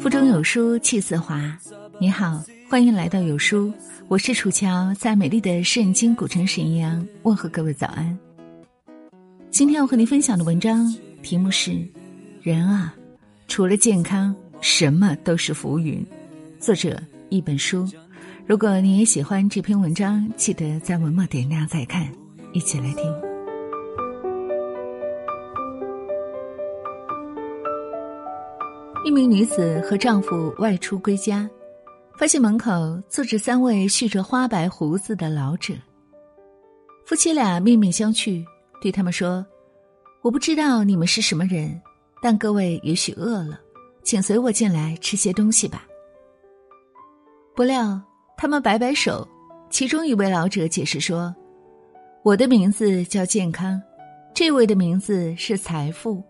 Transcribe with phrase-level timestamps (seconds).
[0.00, 1.56] 腹中有书气自华。
[2.00, 3.72] 你好，欢迎来到有书，
[4.08, 8.18] 我是楚乔，在美丽的圣经古城沈阳问候各位早安。
[9.50, 10.92] 今天要和您分享的文章
[11.22, 11.78] 题目是：
[12.42, 12.92] 人啊，
[13.46, 16.04] 除了健康，什么都是浮云。
[16.58, 17.88] 作者一本书。
[18.44, 22.12] 如果你也喜欢这篇文章，记得在文末点亮再看，
[22.52, 23.12] 一起来听。
[29.04, 31.48] 一名女子和丈夫外出归家，
[32.16, 32.70] 发现门口
[33.08, 35.74] 坐着三位蓄着花白胡子的老者。
[37.04, 38.44] 夫妻俩面面相觑，
[38.80, 39.44] 对他们说
[40.22, 41.80] ：“我不知道你们是什么人，
[42.22, 43.58] 但各位也许饿了，
[44.04, 45.84] 请随我进来吃些东西吧。”
[47.56, 48.00] 不料。
[48.34, 49.28] 他们摆摆手，
[49.70, 51.32] 其中一位老者解释说
[52.24, 53.82] ：“我的名字叫健康，
[54.32, 56.22] 这位的名字是财富，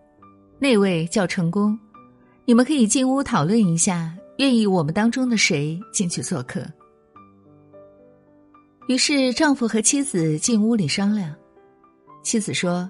[0.57, 1.77] 那位叫成功。
[2.45, 6.65] 你们可以进屋讨论一下，愿意我们当中的谁进去做客。”
[8.89, 11.31] 于是丈夫和妻子进屋里商量。
[12.23, 12.89] 妻子说：“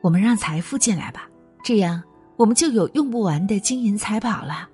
[0.00, 1.28] 我们让财富进来吧，
[1.64, 2.00] 这样
[2.36, 4.68] 我们就有用不完的金银财宝了。”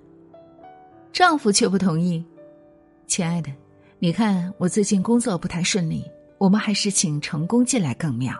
[1.11, 2.23] 丈夫却不同意
[3.07, 3.51] ：“亲爱的。”
[3.97, 6.05] 你看，我最近工作不太顺利，
[6.37, 8.35] 我们还是请成功进来更妙。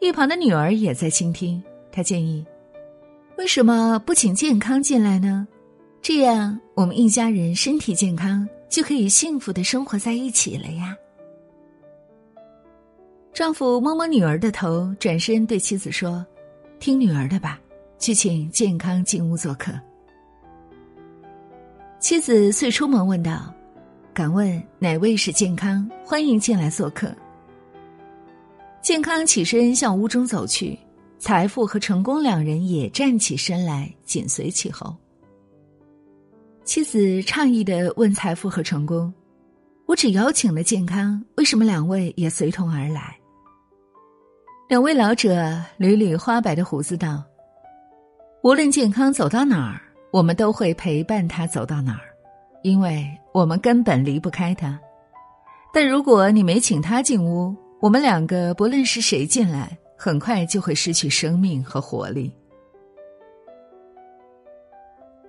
[0.00, 2.44] 一旁的女儿也在倾听，她建议：
[3.38, 5.46] 为什么不请健康进来呢？
[6.02, 10.94] 这样我们一家人身体健康，就可以幸福的生活在一起了呀。
[13.32, 16.24] 丈夫摸摸女儿的头，转身对妻子说
[16.78, 17.58] ：“听女儿的吧，
[17.98, 19.72] 去请健康进屋做客。”
[21.98, 23.52] 妻子遂出门问道。
[24.14, 25.90] 敢问哪位是健康？
[26.04, 27.12] 欢迎进来做客。
[28.80, 30.78] 健康起身向屋中走去，
[31.18, 34.94] 财富和成功两人也站起身来，紧随其后。
[36.62, 39.12] 妻子诧异的问财富和成功
[39.84, 43.16] ：“我只邀请了健康，为什么两位也随同而来？”
[44.70, 45.34] 两位老者
[45.76, 47.20] 捋捋花白的胡子道
[48.44, 49.80] ：“无论健康走到哪儿，
[50.12, 52.14] 我们都会陪伴他走到哪儿。”
[52.62, 54.78] 因为我们根本离不开他，
[55.72, 62.32] 但如果你没请他进屋，我们两个不论是谁进来，很快就会失去生命和活力。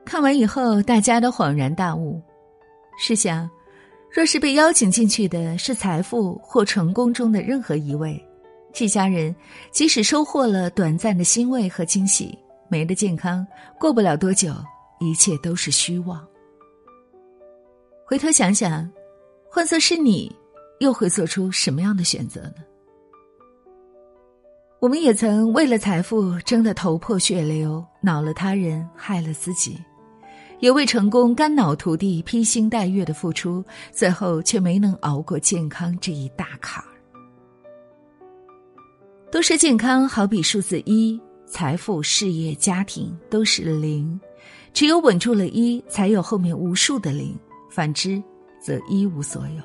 [0.05, 2.21] 看完以后，大家都恍然大悟。
[2.99, 3.49] 试想，
[4.13, 8.23] 若是被邀请进去的是财富或成功中的任何一位，
[8.72, 9.35] 这家人
[9.72, 12.37] 即使收获了短暂的欣慰和惊喜，
[12.69, 13.45] 没了健康，
[13.79, 14.53] 过不了多久，
[14.99, 16.23] 一切都是虚妄。
[18.07, 18.88] 回头想想，
[19.49, 20.31] 换作是你，
[20.79, 22.57] 又会做出什么样的选择呢？
[24.79, 29.73] 我们也曾为了财富争得头破血流，恼了他人，害了自己；
[30.59, 36.89] 也为成功肝脑涂地、披星戴月的付出，最后却没能熬过健康这一大坎儿。
[39.31, 44.22] 都说健康好比数字一，财富、事业、家庭都是零，
[44.73, 47.35] 只有稳住了一，才有后面无数的零。
[47.75, 48.24] 反之，
[48.58, 49.62] 则一无所有。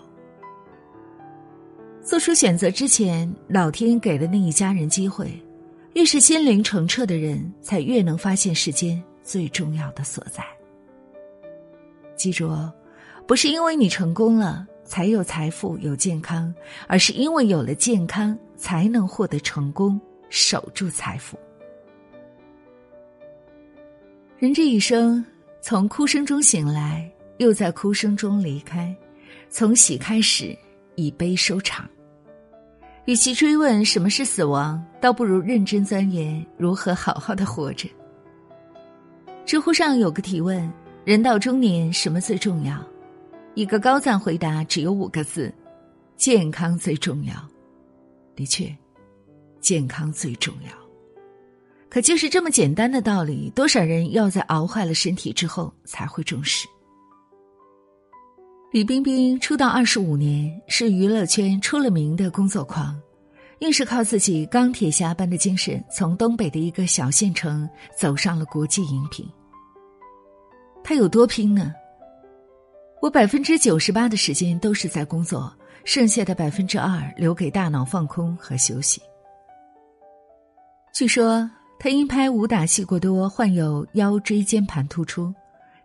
[2.02, 5.30] 做出选择之前，老天给了那一家人机会。
[5.94, 10.44] 越是心灵澄澈的人，才越能发现世间最重要的所在。
[12.16, 12.72] 记住哦，
[13.28, 16.52] 不是因为你成功了才有财富、有健康，
[16.88, 20.00] 而是因为有了健康，才能获得成功，
[20.30, 21.38] 守住财富。
[24.36, 25.24] 人这一生，
[25.60, 27.08] 从哭声中醒来。
[27.40, 28.94] 又在哭声中离开，
[29.48, 30.54] 从喜开始，
[30.94, 31.88] 以悲收场。
[33.06, 37.88] 与其追问什么是死亡，倒不如认真钻研如何好好的活着。
[39.46, 40.70] 知乎上有个提问：
[41.02, 42.78] 人到中年什么最重要？
[43.54, 45.50] 一个高赞回答只有五个字：
[46.16, 47.32] 健康最重要。
[48.36, 48.70] 的确，
[49.62, 50.70] 健康最重要。
[51.88, 56.68] 可就是这么简单的道理，多少人要在熬坏了身体之后才会重视？
[58.72, 62.96] 李冰冰出道二十五年，是娱乐圈出了名的工作狂，
[63.58, 67.68] 硬是靠自己钢铁侠般的精神，从东北的一个小县城
[67.98, 69.28] 走上了国际荧屏。
[70.84, 71.74] 他有多拼呢？
[73.02, 75.52] 我百分之九十八的时间都是在工作，
[75.84, 79.02] 剩下的百分之二留给大脑放空和休息。
[80.94, 81.50] 据说
[81.80, 85.34] 他因拍武打戏过多，患有腰椎间盘突出。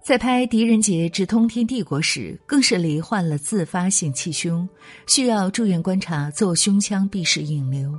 [0.06, 4.70] 在拍《狄仁杰之通天帝国》时，更是罹患了自发性气胸，
[5.08, 7.92] 需要住院观察，做胸腔闭式引流。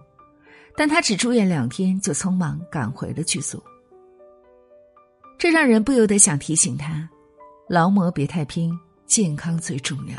[0.76, 3.60] 但他只住院两天，就匆忙赶回了剧组。
[5.36, 7.10] 这让人不由得想提醒他：
[7.68, 8.72] 劳模别太拼，
[9.06, 10.14] 健康最重要。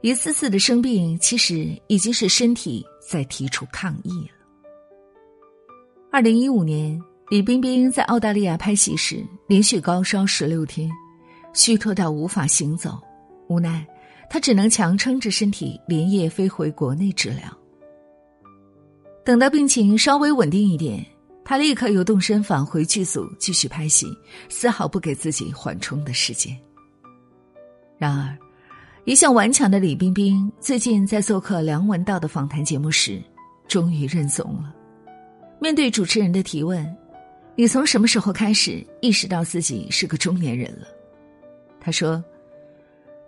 [0.00, 4.34] 一次次的生病，其实已经是身体在提出抗议了。
[6.10, 7.00] 二零一五年。
[7.30, 10.90] 李冰冰在澳大利亚拍戏时，连续高烧十六天，
[11.52, 13.00] 虚脱到无法行走，
[13.46, 13.86] 无奈
[14.28, 17.42] 她只能强撑着身体，连夜飞回国内治疗。
[19.24, 21.06] 等到病情稍微稳定一点，
[21.44, 24.08] 她立刻又动身返回剧组继续拍戏，
[24.48, 26.58] 丝毫不给自己缓冲的时间。
[27.96, 28.36] 然而，
[29.04, 33.22] 一向顽强的李冰冰最近在做客梁文道的访谈节目时，
[33.68, 34.74] 终于认怂了。
[35.60, 36.84] 面对主持人的提问。
[37.60, 40.86] 你从什么时候开始意识到自己是个中年人了？
[41.78, 42.24] 他说：“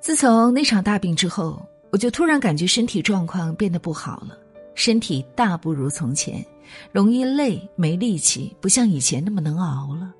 [0.00, 4.38] 自从那场大病之后，我就突然感觉身体状况变得不好了，
[4.74, 6.42] 身体大不如从前，
[6.92, 10.10] 容易累、没力气，不像以前那么能熬了。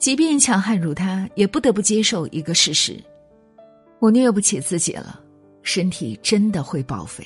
[0.00, 3.00] 即便强悍如他，也不得不接受一个事实：
[4.00, 5.20] 我虐不起自己了，
[5.62, 7.24] 身体真的会报废。”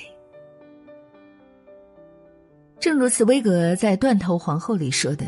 [2.85, 5.25] 正如茨威格在《断头皇后》里说的，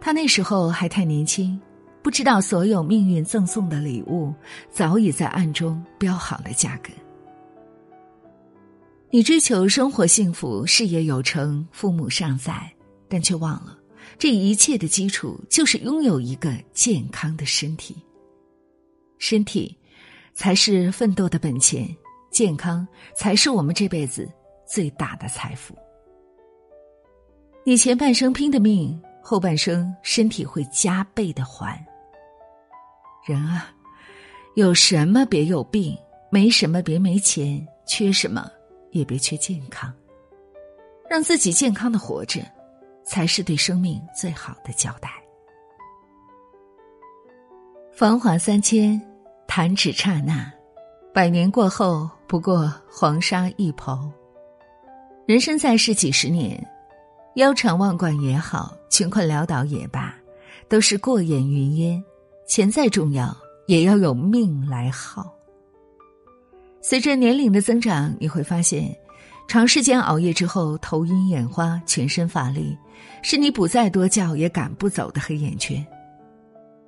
[0.00, 1.60] 他那时候还太年轻，
[2.04, 4.32] 不知道所有命运赠送的礼物
[4.70, 6.90] 早已在暗中标好了价格。
[9.10, 12.72] 你追求生活幸福、事业有成、父母尚在，
[13.08, 13.76] 但却忘了，
[14.16, 17.96] 这一切的基础就是拥有一个健康的身体。
[19.18, 19.76] 身体
[20.32, 21.88] 才是奋斗的本钱，
[22.30, 24.30] 健康才是我们这辈子
[24.64, 25.76] 最大的财富。
[27.68, 31.84] 你前半生拼的命，后半生身体会加倍的还。
[33.24, 33.74] 人啊，
[34.54, 35.98] 有什么别有病，
[36.30, 38.48] 没什么别没钱，缺什么
[38.92, 39.92] 也别缺健康。
[41.10, 42.40] 让自己健康的活着，
[43.04, 45.10] 才是对生命最好的交代。
[47.92, 49.02] 繁华三千，
[49.48, 50.48] 弹指刹那，
[51.12, 54.08] 百年过后不过黄沙一袍。
[55.26, 56.64] 人生在世几十年。
[57.36, 60.14] 腰缠万贯也好，穷困潦倒也罢，
[60.70, 62.02] 都是过眼云烟。
[62.48, 63.36] 钱再重要，
[63.66, 65.30] 也要有命来耗。
[66.80, 68.96] 随着年龄的增长，你会发现，
[69.46, 72.74] 长时间熬夜之后，头晕眼花、全身乏力，
[73.22, 75.86] 是你补再多觉也赶不走的黑眼圈。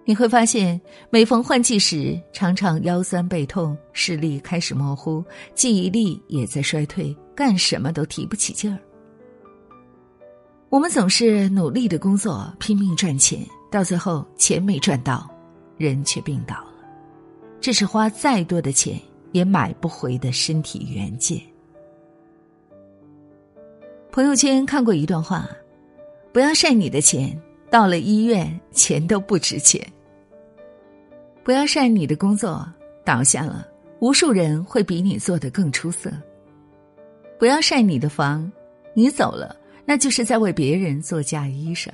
[0.07, 0.81] 你会发现，
[1.11, 5.23] 每逢换季时，常常腰酸背痛，视力开始模糊，
[5.55, 8.79] 记忆力也在衰退，干什么都提不起劲儿。
[10.71, 15.27] 我们总是努力的工作，拼命赚钱，到最后钱没赚到，
[15.79, 16.75] 人却病倒了。
[17.59, 19.01] 这是花再多的钱
[19.33, 21.41] 也买不回的身体原件。
[24.13, 25.49] 朋友圈看过一段话：
[26.35, 29.81] 不要晒你的钱，到了医院钱都不值钱；
[31.43, 32.71] 不要晒你的工作，
[33.07, 33.67] 倒下了，
[34.01, 36.11] 无数人会比你做的更出色；
[37.39, 38.53] 不要晒你的房，
[38.93, 39.57] 你走了。
[39.91, 41.89] 那就是在为别人做嫁衣裳，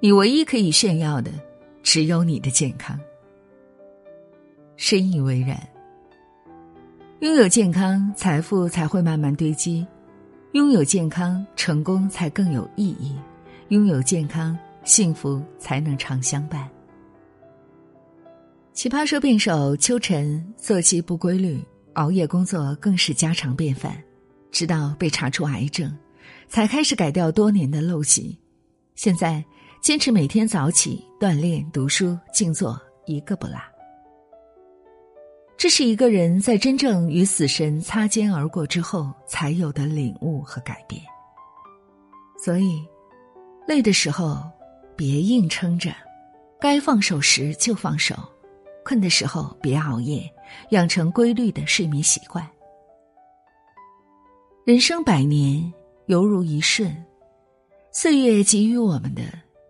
[0.00, 1.30] 你唯一可以炫耀的，
[1.82, 3.00] 只有你的健康。
[4.76, 5.58] 深以为然。
[7.20, 9.86] 拥有健康，财富才会慢慢堆积；
[10.52, 13.16] 拥有健康，成功才更有意义；
[13.68, 14.54] 拥有健康，
[14.84, 16.68] 幸福才能常相伴。
[18.74, 21.58] 奇葩说辩手秋晨作息不规律，
[21.94, 23.96] 熬夜工作更是家常便饭，
[24.50, 25.90] 直到被查出癌症。
[26.48, 28.38] 才开始改掉多年的陋习，
[28.94, 29.44] 现在
[29.80, 33.56] 坚持每天早起锻炼、读书、静坐，一个不落。
[35.56, 41.00] 这是一个人在真正与死神擦肩而过之后才有的领悟和改变。
[42.38, 42.84] 所以，
[43.66, 44.42] 累的时候
[44.94, 45.90] 别硬撑着，
[46.60, 48.14] 该放手时就放手；
[48.84, 50.30] 困的时候别熬夜，
[50.70, 52.46] 养成规律的睡眠习惯。
[54.64, 55.72] 人生百年。
[56.06, 56.94] 犹如一瞬，
[57.90, 59.22] 岁月给予我们的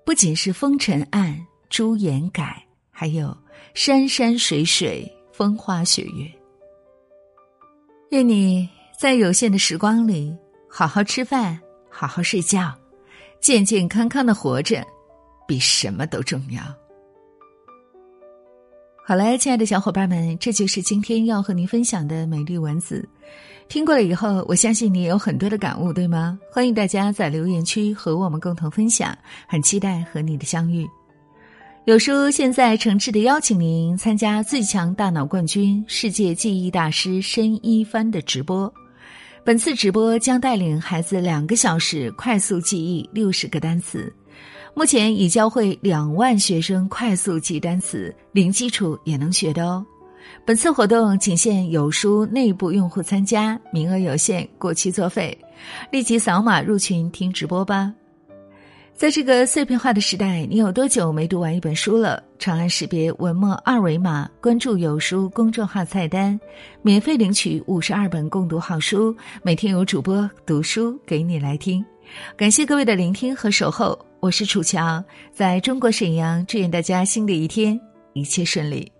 [0.04, 1.38] 不仅是风尘暗、
[1.70, 2.60] 朱颜改，
[2.90, 3.36] 还有
[3.72, 6.28] 山山水水、风花雪月。
[8.10, 10.36] 愿你在有限的时光里，
[10.68, 12.74] 好好吃饭，好好睡觉，
[13.40, 14.84] 健健康康的活着，
[15.46, 16.62] 比什么都重要。
[19.06, 23.08] 好了，亲爱的小伙伴们，这就是今天要和您分享的美丽文字。
[23.68, 26.38] 听过了以后，我相信你有很多的感悟，对吗？
[26.52, 29.16] 欢迎大家在留言区和我们共同分享，
[29.48, 30.86] 很期待和你的相遇。
[31.86, 38.72] 有书现在诚挚的邀请您参加最强大脑冠军、世界记忆大师申一帆的直播。
[39.44, 44.10] 本次直播将带领孩子两个小时快速记忆六十个单词，
[44.72, 49.84] 目前已教会两万学生快速记单词，零基础也能学的哦。
[50.44, 55.36] 本次活动仅限有书内部用户参加，名额有限，过期作废。
[55.90, 57.92] 立即扫码入群听直播吧。
[58.94, 62.22] 在这个碎片化的时代，你有多久没读完一本书了？
[62.38, 66.38] 长按识别文末二维码，关注有书公众号菜单，
[66.80, 71.84] 免费领取五十二本共读好书，每天有主播读书给你来听。
[72.36, 75.02] 感谢各位的聆听和守候，我是楚乔，
[75.32, 77.80] 在中国沈阳，祝愿大家新的一天
[78.12, 78.93] 一切顺利。